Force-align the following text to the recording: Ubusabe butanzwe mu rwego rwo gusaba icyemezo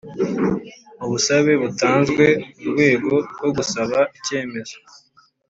Ubusabe 1.05 1.53
butanzwe 1.61 2.25
mu 2.59 2.65
rwego 2.71 3.11
rwo 3.35 3.49
gusaba 3.57 3.99
icyemezo 4.17 4.75